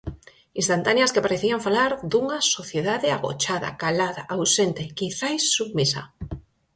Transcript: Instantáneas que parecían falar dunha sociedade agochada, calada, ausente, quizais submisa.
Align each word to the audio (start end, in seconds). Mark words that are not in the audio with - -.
Instantáneas 0.61 1.13
que 1.13 1.23
parecían 1.25 1.59
falar 1.67 1.91
dunha 2.11 2.39
sociedade 2.55 3.07
agochada, 3.17 3.69
calada, 3.83 4.21
ausente, 4.35 4.83
quizais 4.99 5.43
submisa. 5.57 6.03